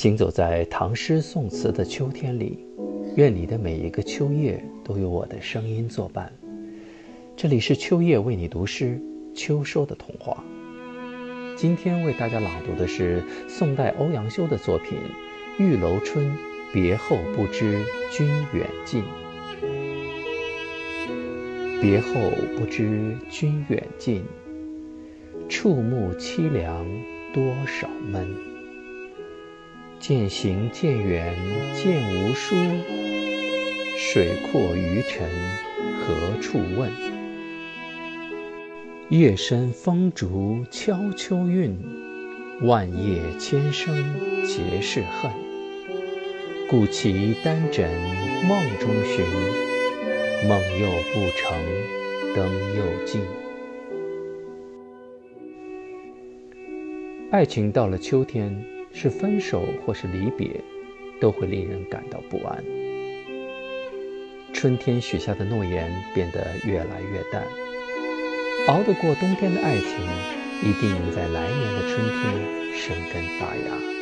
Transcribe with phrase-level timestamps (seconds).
[0.00, 2.64] 行走在唐诗宋词的秋天里，
[3.16, 6.32] 愿你的每一个秋夜都有我的声音作伴。
[7.36, 8.98] 这里是秋夜为你读诗，
[9.34, 10.42] 秋收的童话。
[11.54, 14.96] 今天为大家朗读的是宋代欧阳修的作品
[15.62, 16.24] 《玉楼春·
[16.72, 19.02] 别后不知君远近》。
[21.82, 22.08] 别后
[22.56, 24.24] 不知君远近，
[25.46, 26.86] 触目凄凉
[27.34, 28.49] 多少闷。
[30.00, 31.36] 渐行渐远
[31.74, 32.56] 渐无书，
[33.98, 35.28] 水阔鱼沉
[36.00, 36.90] 何处问？
[39.10, 41.78] 夜深风竹敲秋韵，
[42.62, 43.94] 万叶千声
[44.42, 45.30] 皆是恨。
[46.70, 47.90] 故骑单枕
[48.48, 49.22] 梦中寻。
[50.48, 51.52] 梦又不成，
[52.34, 53.20] 灯又尽。
[57.30, 60.60] 爱情到了秋天，是分手或是离别，
[61.20, 62.64] 都会令人感到不安。
[64.52, 67.44] 春天许下的诺言变得越来越淡，
[68.68, 69.88] 熬得过冬天的爱情，
[70.62, 73.99] 一定能在来年的春天生根发芽。